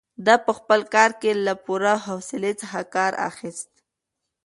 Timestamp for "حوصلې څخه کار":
2.05-3.11